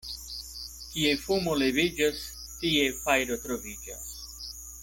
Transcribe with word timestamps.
Kie 0.93 1.11
fumo 1.25 1.53
leviĝas, 1.63 2.23
tie 2.65 2.89
fajro 3.05 3.41
troviĝas. 3.47 4.13